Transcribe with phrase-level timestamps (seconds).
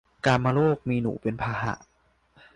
[0.25, 1.73] กาฬโรค มีหนูเป็นพาหะ